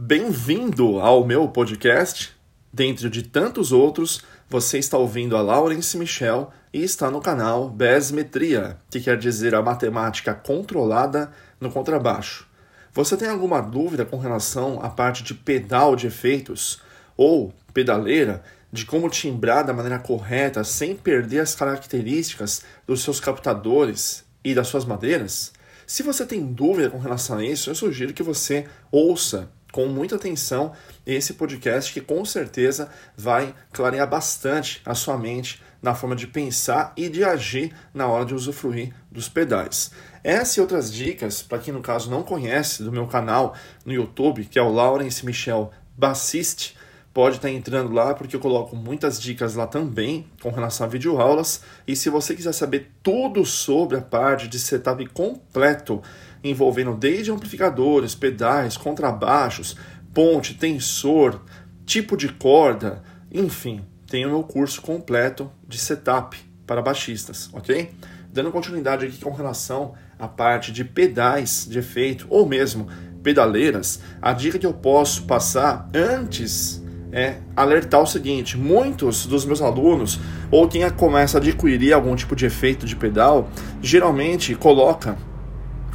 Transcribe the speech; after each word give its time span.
Bem-vindo 0.00 1.00
ao 1.00 1.26
meu 1.26 1.48
podcast. 1.48 2.32
Dentro 2.72 3.10
de 3.10 3.24
tantos 3.24 3.72
outros, 3.72 4.22
você 4.48 4.78
está 4.78 4.96
ouvindo 4.96 5.36
a 5.36 5.42
Laurence 5.42 5.98
Michel 5.98 6.52
e 6.72 6.84
está 6.84 7.10
no 7.10 7.20
canal 7.20 7.68
Besmetria, 7.68 8.78
que 8.88 9.00
quer 9.00 9.18
dizer 9.18 9.56
a 9.56 9.60
matemática 9.60 10.32
controlada 10.32 11.32
no 11.60 11.68
contrabaixo. 11.68 12.46
Você 12.92 13.16
tem 13.16 13.28
alguma 13.28 13.60
dúvida 13.60 14.04
com 14.04 14.18
relação 14.18 14.80
à 14.80 14.88
parte 14.88 15.24
de 15.24 15.34
pedal 15.34 15.96
de 15.96 16.06
efeitos 16.06 16.80
ou 17.16 17.52
pedaleira, 17.74 18.44
de 18.72 18.86
como 18.86 19.10
timbrar 19.10 19.66
da 19.66 19.72
maneira 19.72 19.98
correta 19.98 20.62
sem 20.62 20.94
perder 20.94 21.40
as 21.40 21.56
características 21.56 22.62
dos 22.86 23.02
seus 23.02 23.18
captadores 23.18 24.24
e 24.44 24.54
das 24.54 24.68
suas 24.68 24.84
madeiras? 24.84 25.52
Se 25.88 26.04
você 26.04 26.24
tem 26.24 26.46
dúvida 26.46 26.88
com 26.88 27.00
relação 27.00 27.38
a 27.38 27.44
isso, 27.44 27.68
eu 27.68 27.74
sugiro 27.74 28.14
que 28.14 28.22
você 28.22 28.64
ouça 28.92 29.50
com 29.78 29.86
muita 29.86 30.16
atenção 30.16 30.72
esse 31.06 31.34
podcast 31.34 31.92
que 31.92 32.00
com 32.00 32.24
certeza 32.24 32.90
vai 33.16 33.54
clarear 33.72 34.10
bastante 34.10 34.82
a 34.84 34.92
sua 34.92 35.16
mente 35.16 35.62
na 35.80 35.94
forma 35.94 36.16
de 36.16 36.26
pensar 36.26 36.92
e 36.96 37.08
de 37.08 37.22
agir 37.22 37.72
na 37.94 38.08
hora 38.08 38.24
de 38.24 38.34
usufruir 38.34 38.92
dos 39.08 39.28
pedais. 39.28 39.92
Essa 40.24 40.58
e 40.58 40.60
outras 40.60 40.92
dicas, 40.92 41.42
para 41.42 41.60
quem 41.60 41.72
no 41.72 41.80
caso 41.80 42.10
não 42.10 42.24
conhece 42.24 42.82
do 42.82 42.90
meu 42.90 43.06
canal 43.06 43.54
no 43.84 43.92
YouTube, 43.92 44.46
que 44.46 44.58
é 44.58 44.62
o 44.62 44.72
Lawrence 44.72 45.24
Michel 45.24 45.70
Bassiste, 45.96 46.76
pode 47.14 47.36
estar 47.36 47.50
entrando 47.50 47.92
lá 47.92 48.14
porque 48.14 48.34
eu 48.34 48.40
coloco 48.40 48.74
muitas 48.74 49.20
dicas 49.20 49.54
lá 49.54 49.68
também 49.68 50.26
com 50.42 50.50
relação 50.50 50.86
a 50.86 50.88
videoaulas. 50.88 51.62
E 51.86 51.94
se 51.94 52.10
você 52.10 52.34
quiser 52.34 52.52
saber 52.52 52.90
tudo 53.00 53.46
sobre 53.46 53.96
a 53.96 54.00
parte 54.00 54.48
de 54.48 54.58
setup 54.58 55.06
completo, 55.06 56.02
envolvendo 56.42 56.94
desde 56.94 57.30
amplificadores, 57.30 58.14
pedais, 58.14 58.76
contrabaixos, 58.76 59.76
ponte, 60.12 60.54
tensor, 60.54 61.42
tipo 61.84 62.16
de 62.16 62.28
corda, 62.28 63.02
enfim, 63.30 63.84
tem 64.06 64.24
o 64.26 64.30
meu 64.30 64.42
curso 64.42 64.80
completo 64.80 65.50
de 65.66 65.78
setup 65.78 66.38
para 66.66 66.82
baixistas, 66.82 67.48
ok? 67.52 67.90
Dando 68.32 68.50
continuidade 68.50 69.06
aqui 69.06 69.18
com 69.18 69.30
relação 69.30 69.94
à 70.18 70.28
parte 70.28 70.70
de 70.72 70.84
pedais 70.84 71.66
de 71.68 71.78
efeito 71.78 72.26
ou 72.28 72.46
mesmo 72.46 72.88
pedaleiras, 73.22 74.00
a 74.20 74.32
dica 74.32 74.58
que 74.58 74.66
eu 74.66 74.74
posso 74.74 75.24
passar 75.24 75.88
antes 75.94 76.82
é 77.12 77.36
alertar 77.56 78.02
o 78.02 78.06
seguinte: 78.06 78.56
muitos 78.56 79.26
dos 79.26 79.44
meus 79.44 79.62
alunos 79.62 80.20
ou 80.50 80.68
quem 80.68 80.88
começa 80.90 81.38
a 81.38 81.40
adquirir 81.40 81.92
algum 81.92 82.14
tipo 82.14 82.36
de 82.36 82.46
efeito 82.46 82.86
de 82.86 82.96
pedal, 82.96 83.48
geralmente 83.80 84.54
coloca 84.54 85.16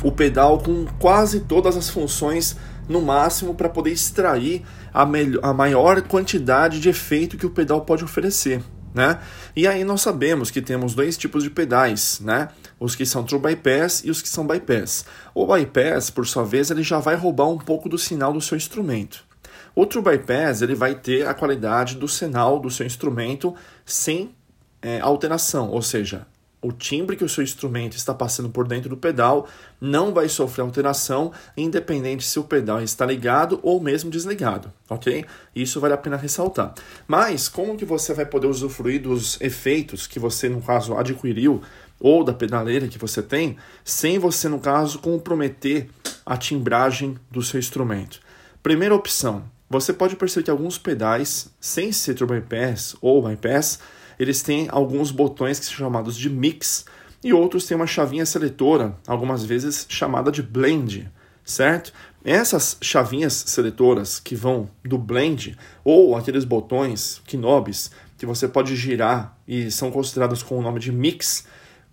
o 0.04 0.12
pedal 0.12 0.60
com 0.60 0.86
quase 1.00 1.40
todas 1.40 1.78
as 1.78 1.90
funções 1.90 2.56
no 2.88 3.02
máximo 3.02 3.56
para 3.56 3.70
poder 3.70 3.92
extrair 3.92 4.64
a, 4.94 5.08
a 5.42 5.54
maior 5.54 6.02
quantidade 6.02 6.80
de 6.80 6.90
efeito 6.90 7.38
que 7.38 7.46
o 7.46 7.50
pedal 7.50 7.82
pode 7.82 8.04
oferecer. 8.04 8.62
Né? 8.94 9.20
E 9.56 9.66
aí 9.66 9.84
nós 9.84 10.02
sabemos 10.02 10.52
que 10.52 10.62
temos 10.62 10.94
dois 10.94 11.18
tipos 11.18 11.42
de 11.42 11.50
pedais, 11.50 12.20
né? 12.20 12.50
Os 12.80 12.96
que 12.96 13.08
são 13.08 13.24
true 13.24 13.42
bypass 13.42 14.04
e 14.06 14.12
os 14.12 14.22
que 14.22 14.30
são 14.30 14.46
bypass. 14.46 15.06
O 15.34 15.48
bypass, 15.48 16.12
por 16.12 16.28
sua 16.28 16.44
vez, 16.44 16.70
ele 16.70 16.84
já 16.84 17.00
vai 17.00 17.16
roubar 17.16 17.48
um 17.48 17.58
pouco 17.58 17.90
do 17.90 17.98
sinal 17.98 18.32
do 18.32 18.40
seu 18.40 18.56
instrumento. 18.56 19.26
O 19.74 19.88
true 19.88 20.04
bypass 20.04 20.62
ele 20.62 20.76
vai 20.76 20.94
ter 20.94 21.28
a 21.28 21.34
qualidade 21.34 21.96
do 21.96 22.08
sinal 22.08 22.60
do 22.60 22.70
seu 22.70 22.86
instrumento 22.86 23.56
sem 23.84 24.36
é, 24.80 25.00
alteração, 25.00 25.72
ou 25.72 25.82
seja, 25.82 26.28
o 26.64 26.72
timbre 26.72 27.18
que 27.18 27.24
o 27.24 27.30
seu 27.30 27.44
instrumento 27.44 27.98
está 27.98 28.14
passando 28.14 28.50
por 28.50 28.66
dentro 28.68 28.90
do 28.90 28.98
pedal 28.98 29.48
não 29.80 30.14
vai 30.14 30.30
sofrer 30.30 30.64
alteração, 30.64 31.32
independente 31.58 32.26
se 32.26 32.40
o 32.40 32.44
pedal 32.44 32.82
está 32.82 33.06
ligado 33.06 33.60
ou 33.62 33.82
mesmo 33.82 34.10
desligado, 34.10 34.72
ok? 34.90 35.26
Isso 35.54 35.80
vale 35.80 35.94
a 35.94 35.98
pena 35.98 36.16
ressaltar. 36.16 36.74
Mas 37.06 37.50
como 37.50 37.76
que 37.76 37.84
você 37.84 38.14
vai 38.14 38.26
poder 38.26 38.48
usufruir 38.48 39.02
dos 39.02 39.40
efeitos 39.42 40.08
que 40.08 40.20
você, 40.20 40.48
no 40.48 40.62
caso, 40.62 40.96
adquiriu 40.96 41.62
ou 42.00 42.24
da 42.24 42.34
pedaleira 42.34 42.88
que 42.88 42.98
você 42.98 43.22
tem, 43.22 43.58
sem 43.84 44.18
você, 44.18 44.48
no 44.48 44.60
caso, 44.60 45.00
comprometer 45.00 45.90
a 46.26 46.38
timbragem 46.38 47.18
do 47.30 47.44
seu 47.44 47.60
instrumento? 47.60 48.22
Primeira 48.62 48.96
opção, 48.96 49.44
você 49.70 49.92
pode 49.92 50.16
perceber 50.16 50.46
que 50.46 50.52
alguns 50.52 50.78
pedais, 50.78 51.50
sem 51.60 51.92
ser 51.92 52.14
true 52.14 52.30
bypass 52.30 52.96
ou 53.02 53.22
bypass, 53.22 53.80
eles 54.24 54.42
têm 54.42 54.68
alguns 54.70 55.12
botões 55.12 55.60
que 55.60 55.66
são 55.66 55.76
chamados 55.76 56.18
de 56.18 56.30
mix 56.30 56.86
e 57.24 57.34
outros 57.34 57.66
têm 57.66 57.76
uma 57.76 57.88
chavinha 57.88 58.26
seletora, 58.26 58.98
algumas 59.08 59.46
vezes 59.46 59.86
chamada 59.88 60.32
de 60.32 60.42
blend, 60.42 61.10
certo? 61.44 61.94
Essas 62.24 62.78
chavinhas 62.82 63.34
seletoras 63.48 64.20
que 64.20 64.36
vão 64.36 64.70
do 64.84 64.98
blend 64.98 65.58
ou 65.84 66.16
aqueles 66.16 66.46
botões 66.46 67.22
knobs 67.28 67.92
que 68.18 68.26
você 68.26 68.48
pode 68.48 68.76
girar 68.76 69.38
e 69.48 69.70
são 69.70 69.92
considerados 69.92 70.42
com 70.42 70.58
o 70.58 70.62
nome 70.62 70.80
de 70.80 70.92
mix, 70.92 71.46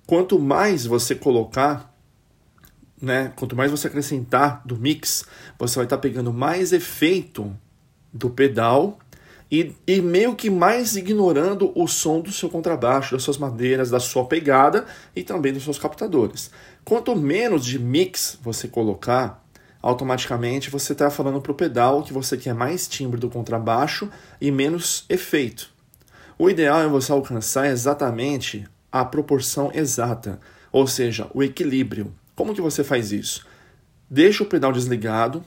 quanto 0.06 0.38
mais 0.38 0.86
você 0.86 1.14
colocar, 1.14 1.92
né, 3.00 3.32
quanto 3.34 3.56
mais 3.56 3.70
você 3.70 3.88
acrescentar 3.88 4.62
do 4.64 4.76
mix, 4.76 5.24
você 5.58 5.76
vai 5.76 5.86
estar 5.86 5.98
pegando 5.98 6.32
mais 6.32 6.72
efeito 6.72 7.56
do 8.12 8.30
pedal 8.30 8.98
e, 9.50 9.75
e 9.87 10.00
meio 10.00 10.37
que 10.37 10.49
mais 10.49 10.94
ignorando 10.94 11.72
o 11.75 11.88
som 11.88 12.21
do 12.21 12.31
seu 12.31 12.49
contrabaixo, 12.49 13.15
das 13.15 13.22
suas 13.22 13.37
madeiras, 13.37 13.91
da 13.91 13.99
sua 13.99 14.25
pegada 14.25 14.87
e 15.15 15.25
também 15.25 15.53
dos 15.53 15.65
seus 15.65 15.78
captadores. 15.78 16.50
Quanto 16.84 17.16
menos 17.16 17.65
de 17.65 17.78
mix 17.78 18.38
você 18.41 18.69
colocar, 18.69 19.44
automaticamente 19.83 20.71
você 20.71 20.93
está 20.93 21.11
falando 21.11 21.41
para 21.41 21.53
o 21.53 21.55
pedal 21.55 22.03
que 22.03 22.12
você 22.12 22.37
quer 22.37 22.55
mais 22.55 22.87
timbre 22.87 23.19
do 23.19 23.28
contrabaixo 23.28 24.09
e 24.41 24.53
menos 24.53 25.05
efeito. 25.09 25.71
O 26.38 26.49
ideal 26.49 26.81
é 26.81 26.88
você 26.88 27.11
alcançar 27.11 27.67
exatamente 27.67 28.67
a 28.91 29.05
proporção 29.05 29.71
exata, 29.75 30.41
ou 30.71 30.87
seja, 30.87 31.28
o 31.34 31.43
equilíbrio. 31.43 32.15
Como 32.34 32.55
que 32.55 32.61
você 32.61 32.84
faz 32.84 33.12
isso? 33.12 33.47
Deixa 34.09 34.43
o 34.43 34.47
pedal 34.47 34.72
desligado, 34.72 35.44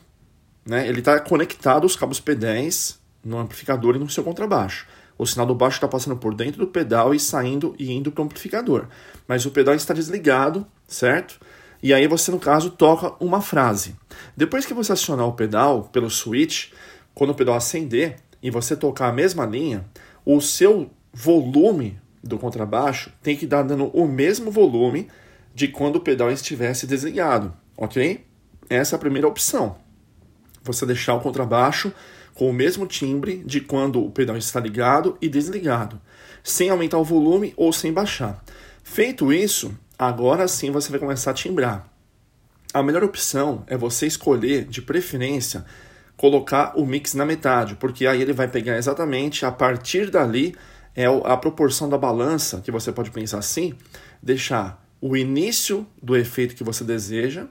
né? 0.65 0.87
ele 0.87 0.99
está 0.99 1.19
conectado 1.19 1.83
aos 1.83 1.95
cabos 1.95 2.21
P10 2.21 3.02
no 3.23 3.37
amplificador 3.37 3.95
e 3.95 3.99
no 3.99 4.09
seu 4.09 4.23
contrabaixo. 4.23 4.87
O 5.17 5.25
sinal 5.25 5.45
do 5.45 5.55
baixo 5.55 5.77
está 5.77 5.87
passando 5.87 6.17
por 6.17 6.33
dentro 6.33 6.59
do 6.59 6.67
pedal 6.67 7.13
e 7.13 7.19
saindo 7.19 7.75
e 7.77 7.91
indo 7.91 8.11
para 8.11 8.23
o 8.23 8.25
amplificador. 8.25 8.87
Mas 9.27 9.45
o 9.45 9.51
pedal 9.51 9.75
está 9.75 9.93
desligado, 9.93 10.65
certo? 10.87 11.39
E 11.81 11.93
aí 11.93 12.07
você, 12.07 12.31
no 12.31 12.39
caso, 12.39 12.71
toca 12.71 13.13
uma 13.23 13.41
frase. 13.41 13.95
Depois 14.35 14.65
que 14.65 14.73
você 14.73 14.93
acionar 14.93 15.27
o 15.27 15.33
pedal 15.33 15.83
pelo 15.83 16.09
switch, 16.09 16.71
quando 17.13 17.31
o 17.31 17.35
pedal 17.35 17.55
acender 17.55 18.17
e 18.41 18.49
você 18.49 18.75
tocar 18.75 19.09
a 19.09 19.13
mesma 19.13 19.45
linha, 19.45 19.85
o 20.25 20.41
seu 20.41 20.89
volume 21.13 21.99
do 22.23 22.39
contrabaixo 22.39 23.11
tem 23.21 23.35
que 23.35 23.45
dar 23.45 23.63
dando 23.63 23.87
o 23.87 24.07
mesmo 24.07 24.49
volume 24.49 25.09
de 25.53 25.67
quando 25.67 25.97
o 25.97 26.01
pedal 26.01 26.31
estivesse 26.31 26.87
desligado, 26.87 27.53
ok? 27.77 28.25
Essa 28.69 28.95
é 28.95 28.97
a 28.97 28.99
primeira 28.99 29.27
opção. 29.27 29.75
Você 30.63 30.85
deixar 30.85 31.13
o 31.15 31.19
contrabaixo 31.19 31.93
com 32.33 32.49
o 32.49 32.53
mesmo 32.53 32.85
timbre 32.87 33.43
de 33.45 33.61
quando 33.61 34.03
o 34.03 34.11
pedal 34.11 34.37
está 34.37 34.59
ligado 34.59 35.17
e 35.21 35.29
desligado, 35.29 35.99
sem 36.43 36.69
aumentar 36.69 36.97
o 36.97 37.03
volume 37.03 37.53
ou 37.55 37.71
sem 37.71 37.93
baixar. 37.93 38.43
Feito 38.83 39.31
isso, 39.31 39.77
agora 39.97 40.47
sim 40.47 40.71
você 40.71 40.89
vai 40.89 40.99
começar 40.99 41.31
a 41.31 41.35
timbrar. 41.35 41.87
A 42.73 42.81
melhor 42.81 43.03
opção 43.03 43.63
é 43.67 43.77
você 43.77 44.07
escolher, 44.07 44.65
de 44.65 44.81
preferência, 44.81 45.63
colocar 46.17 46.73
o 46.75 46.85
mix 46.85 47.13
na 47.13 47.25
metade, 47.25 47.75
porque 47.75 48.07
aí 48.07 48.21
ele 48.21 48.33
vai 48.33 48.47
pegar 48.47 48.77
exatamente 48.77 49.45
a 49.45 49.51
partir 49.51 50.09
dali 50.09 50.55
é 50.95 51.05
a 51.05 51.35
proporção 51.37 51.89
da 51.89 51.97
balança, 51.97 52.61
que 52.61 52.71
você 52.71 52.91
pode 52.91 53.09
pensar 53.09 53.39
assim, 53.39 53.73
deixar 54.21 54.83
o 55.01 55.17
início 55.17 55.87
do 56.01 56.15
efeito 56.15 56.55
que 56.55 56.63
você 56.63 56.83
deseja 56.83 57.47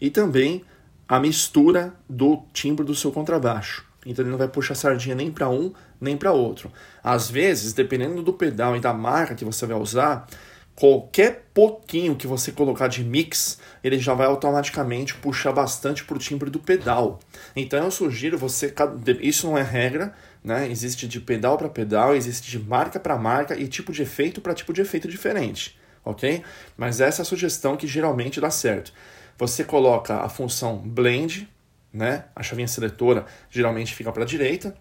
e 0.00 0.10
também 0.10 0.62
a 1.08 1.18
mistura 1.18 1.94
do 2.08 2.42
timbre 2.52 2.84
do 2.84 2.94
seu 2.94 3.10
contrabaixo. 3.10 3.91
Então 4.04 4.24
ele 4.24 4.30
não 4.30 4.38
vai 4.38 4.48
puxar 4.48 4.74
sardinha 4.74 5.14
nem 5.14 5.30
para 5.30 5.48
um 5.48 5.72
nem 6.00 6.16
para 6.16 6.32
outro. 6.32 6.70
Às 7.02 7.30
vezes, 7.30 7.72
dependendo 7.72 8.22
do 8.22 8.32
pedal 8.32 8.76
e 8.76 8.80
da 8.80 8.92
marca 8.92 9.34
que 9.34 9.44
você 9.44 9.64
vai 9.66 9.78
usar, 9.78 10.26
qualquer 10.74 11.46
pouquinho 11.54 12.16
que 12.16 12.26
você 12.26 12.50
colocar 12.50 12.88
de 12.88 13.04
mix, 13.04 13.58
ele 13.84 13.98
já 13.98 14.14
vai 14.14 14.26
automaticamente 14.26 15.14
puxar 15.14 15.52
bastante 15.52 16.04
para 16.04 16.16
o 16.16 16.18
timbre 16.18 16.50
do 16.50 16.58
pedal. 16.58 17.20
Então 17.54 17.84
eu 17.84 17.90
sugiro 17.90 18.38
você, 18.38 18.74
isso 19.20 19.46
não 19.46 19.56
é 19.56 19.62
regra, 19.62 20.14
né? 20.42 20.68
Existe 20.68 21.06
de 21.06 21.20
pedal 21.20 21.56
para 21.56 21.68
pedal, 21.68 22.16
existe 22.16 22.50
de 22.50 22.58
marca 22.58 22.98
para 22.98 23.16
marca 23.16 23.56
e 23.56 23.68
tipo 23.68 23.92
de 23.92 24.02
efeito 24.02 24.40
para 24.40 24.54
tipo 24.54 24.72
de 24.72 24.80
efeito 24.80 25.06
diferente, 25.06 25.78
ok? 26.04 26.42
Mas 26.76 27.00
essa 27.00 27.20
é 27.20 27.22
a 27.22 27.26
sugestão 27.26 27.76
que 27.76 27.86
geralmente 27.86 28.40
dá 28.40 28.50
certo. 28.50 28.92
Você 29.38 29.64
coloca 29.64 30.16
a 30.16 30.28
função 30.28 30.78
blend 30.78 31.48
né? 31.92 32.24
A 32.34 32.42
chavinha 32.42 32.68
seletora 32.68 33.26
geralmente 33.50 33.94
fica 33.94 34.10
para 34.12 34.22
a 34.22 34.26
direita. 34.26 34.74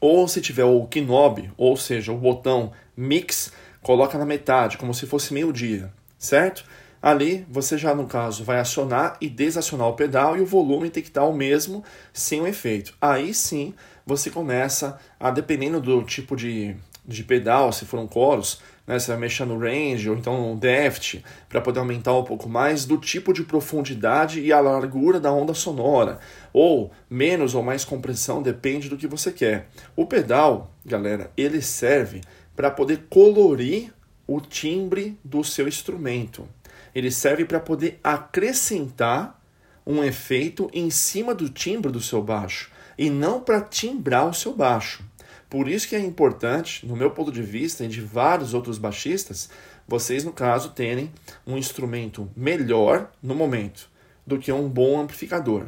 Ou 0.00 0.26
se 0.26 0.40
tiver 0.40 0.64
o 0.64 0.88
knob, 1.06 1.50
ou 1.56 1.76
seja, 1.76 2.12
o 2.12 2.16
botão 2.16 2.72
mix, 2.96 3.52
coloca 3.82 4.16
na 4.16 4.24
metade, 4.24 4.78
como 4.78 4.94
se 4.94 5.06
fosse 5.06 5.34
meio-dia, 5.34 5.92
certo? 6.18 6.64
Ali 7.02 7.46
você 7.48 7.78
já, 7.78 7.94
no 7.94 8.06
caso, 8.06 8.44
vai 8.44 8.58
acionar 8.58 9.16
e 9.20 9.28
desacionar 9.28 9.88
o 9.88 9.94
pedal 9.94 10.36
e 10.36 10.40
o 10.40 10.46
volume 10.46 10.90
tem 10.90 11.02
que 11.02 11.08
estar 11.08 11.24
o 11.24 11.32
mesmo 11.32 11.82
sem 12.12 12.40
o 12.40 12.46
efeito. 12.46 12.94
Aí 13.00 13.32
sim 13.32 13.74
você 14.04 14.30
começa 14.30 14.98
a, 15.18 15.30
dependendo 15.30 15.80
do 15.80 16.02
tipo 16.02 16.36
de, 16.36 16.76
de 17.06 17.24
pedal, 17.24 17.72
se 17.72 17.86
for 17.86 17.98
um 17.98 18.10
chorus, 18.10 18.60
né, 18.92 18.98
você 18.98 19.10
vai 19.12 19.20
mexer 19.20 19.44
no 19.44 19.58
range 19.58 20.08
ou 20.10 20.16
então 20.16 20.50
no 20.50 20.56
depth 20.56 21.22
para 21.48 21.60
poder 21.60 21.80
aumentar 21.80 22.14
um 22.14 22.24
pouco 22.24 22.48
mais 22.48 22.84
do 22.84 22.98
tipo 22.98 23.32
de 23.32 23.42
profundidade 23.42 24.40
e 24.40 24.52
a 24.52 24.60
largura 24.60 25.18
da 25.18 25.32
onda 25.32 25.54
sonora, 25.54 26.18
ou 26.52 26.90
menos 27.08 27.54
ou 27.54 27.62
mais 27.62 27.84
compressão, 27.84 28.42
depende 28.42 28.88
do 28.88 28.96
que 28.96 29.06
você 29.06 29.32
quer. 29.32 29.68
O 29.96 30.06
pedal, 30.06 30.74
galera, 30.84 31.30
ele 31.36 31.62
serve 31.62 32.20
para 32.54 32.70
poder 32.70 33.06
colorir 33.08 33.92
o 34.26 34.40
timbre 34.40 35.18
do 35.24 35.42
seu 35.42 35.66
instrumento 35.66 36.46
ele 36.94 37.10
serve 37.10 37.44
para 37.44 37.60
poder 37.60 37.98
acrescentar 38.02 39.40
um 39.86 40.04
efeito 40.04 40.68
em 40.72 40.90
cima 40.90 41.34
do 41.34 41.48
timbre 41.48 41.90
do 41.90 42.00
seu 42.00 42.22
baixo 42.22 42.70
e 42.98 43.08
não 43.08 43.40
para 43.40 43.60
timbrar 43.60 44.28
o 44.28 44.34
seu 44.34 44.54
baixo. 44.54 45.02
Por 45.50 45.68
isso 45.68 45.88
que 45.88 45.96
é 45.96 45.98
importante, 45.98 46.86
no 46.86 46.94
meu 46.94 47.10
ponto 47.10 47.32
de 47.32 47.42
vista 47.42 47.84
e 47.84 47.88
de 47.88 48.00
vários 48.00 48.54
outros 48.54 48.78
baixistas, 48.78 49.50
vocês 49.86 50.22
no 50.22 50.32
caso 50.32 50.70
terem 50.70 51.12
um 51.44 51.58
instrumento 51.58 52.30
melhor 52.36 53.10
no 53.20 53.34
momento 53.34 53.90
do 54.24 54.38
que 54.38 54.52
um 54.52 54.68
bom 54.68 55.00
amplificador. 55.00 55.66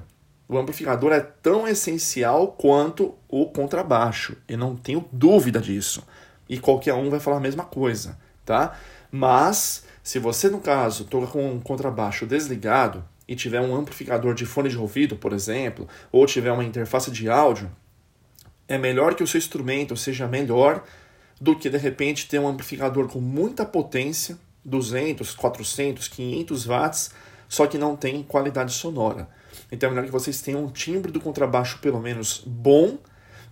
O 0.49 0.57
amplificador 0.57 1.13
é 1.13 1.19
tão 1.21 1.67
essencial 1.67 2.53
quanto 2.53 3.15
o 3.29 3.47
contrabaixo, 3.47 4.37
eu 4.47 4.57
não 4.57 4.77
tenho 4.77 5.05
dúvida 5.11 5.61
disso. 5.61 6.07
E 6.49 6.59
qualquer 6.59 6.95
um 6.95 7.11
vai 7.11 7.19
falar 7.19 7.39
a 7.39 7.41
mesma 7.41 7.65
coisa, 7.65 8.17
tá? 8.45 8.79
Mas 9.11 9.85
se 10.01 10.21
você, 10.21 10.49
no 10.49 10.61
caso, 10.61 11.07
toca 11.07 11.27
com 11.27 11.51
um 11.51 11.61
contrabaixo 11.61 12.25
desligado 12.25 13.05
e 13.27 13.35
tiver 13.35 13.61
um 13.61 13.75
amplificador 13.75 14.33
de 14.33 14.47
fone 14.47 14.69
de 14.69 14.79
ouvido, 14.79 15.17
por 15.17 15.33
exemplo, 15.33 15.89
ou 16.13 16.25
tiver 16.25 16.53
uma 16.53 16.65
interface 16.65 17.11
de 17.11 17.29
áudio, 17.29 17.69
é 18.69 18.79
melhor 18.79 19.15
que 19.15 19.23
o 19.23 19.27
seu 19.27 19.39
instrumento 19.39 19.97
seja 19.97 20.27
melhor 20.27 20.85
do 21.41 21.57
que 21.57 21.69
de 21.69 21.79
repente 21.79 22.29
ter 22.29 22.39
um 22.39 22.49
amplificador 22.49 23.09
com 23.09 23.21
muita 23.21 23.65
potência, 23.65 24.39
200, 24.65 25.35
400, 25.35 26.09
500 26.09 26.67
watts, 26.67 27.11
só 27.49 27.67
que 27.67 27.77
não 27.77 27.97
tem 27.97 28.23
qualidade 28.23 28.73
sonora. 28.73 29.29
Então 29.71 29.89
é 29.89 29.91
melhor 29.91 30.07
que 30.07 30.13
vocês 30.13 30.41
tenham 30.41 30.65
um 30.65 30.71
timbre 30.71 31.11
do 31.11 31.21
contrabaixo 31.21 31.79
pelo 31.81 32.01
menos 32.01 32.43
bom 32.47 32.99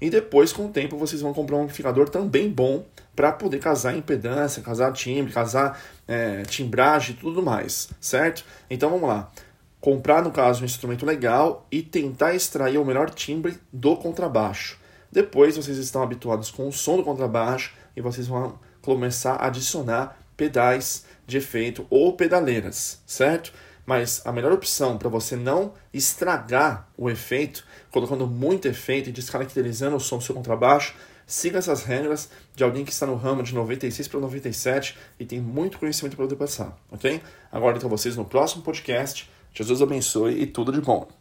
e 0.00 0.08
depois, 0.08 0.52
com 0.52 0.66
o 0.66 0.68
tempo, 0.70 0.96
vocês 0.96 1.20
vão 1.20 1.34
comprar 1.34 1.56
um 1.56 1.62
amplificador 1.64 2.08
também 2.08 2.48
bom 2.48 2.86
para 3.14 3.30
poder 3.32 3.58
casar 3.58 3.94
impedância, 3.94 4.62
casar 4.62 4.92
timbre, 4.92 5.30
casar 5.30 5.78
é, 6.08 6.42
timbragem 6.42 7.14
e 7.14 7.18
tudo 7.18 7.42
mais, 7.42 7.90
certo? 8.00 8.44
Então 8.70 8.88
vamos 8.88 9.06
lá. 9.06 9.30
Comprar, 9.78 10.22
no 10.22 10.30
caso, 10.30 10.62
um 10.62 10.64
instrumento 10.64 11.04
legal 11.04 11.66
e 11.70 11.82
tentar 11.82 12.34
extrair 12.34 12.78
o 12.78 12.84
melhor 12.84 13.10
timbre 13.10 13.58
do 13.70 13.94
contrabaixo. 13.96 14.78
Depois 15.10 15.56
vocês 15.56 15.78
estão 15.78 16.02
habituados 16.02 16.50
com 16.50 16.68
o 16.68 16.72
som 16.72 16.96
do 16.96 17.02
contrabaixo 17.02 17.74
e 17.96 18.00
vocês 18.00 18.26
vão 18.26 18.58
começar 18.80 19.34
a 19.34 19.46
adicionar 19.46 20.18
pedais 20.36 21.04
de 21.26 21.36
efeito 21.36 21.86
ou 21.90 22.14
pedaleiras, 22.14 23.02
certo? 23.06 23.52
Mas 23.84 24.22
a 24.24 24.32
melhor 24.32 24.52
opção 24.52 24.96
para 24.96 25.08
você 25.08 25.34
não 25.36 25.74
estragar 25.92 26.88
o 26.96 27.10
efeito, 27.10 27.64
colocando 27.90 28.26
muito 28.26 28.68
efeito 28.68 29.08
e 29.08 29.12
descaracterizando 29.12 29.96
o 29.96 30.00
som 30.00 30.18
do 30.18 30.24
seu 30.24 30.34
contrabaixo, 30.34 30.94
siga 31.26 31.58
essas 31.58 31.82
regras 31.82 32.30
de 32.54 32.64
alguém 32.64 32.84
que 32.84 32.92
está 32.92 33.06
no 33.06 33.16
ramo 33.16 33.42
de 33.42 33.54
96 33.54 34.08
para 34.08 34.20
97 34.20 34.96
e 35.18 35.24
tem 35.24 35.40
muito 35.40 35.78
conhecimento 35.78 36.16
para 36.16 36.24
poder 36.24 36.36
passar, 36.36 36.76
ok? 36.90 37.20
Agora 37.50 37.76
então 37.76 37.88
vocês 37.88 38.16
no 38.16 38.24
próximo 38.24 38.62
podcast. 38.62 39.30
Jesus 39.52 39.82
abençoe 39.82 40.40
e 40.40 40.46
tudo 40.46 40.72
de 40.72 40.80
bom. 40.80 41.19